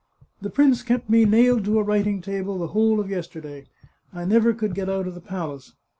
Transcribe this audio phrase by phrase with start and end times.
[0.41, 3.65] "The prince kept me nailed to a writing table the whole of yesterday;
[4.11, 5.73] I never could get out of the palace.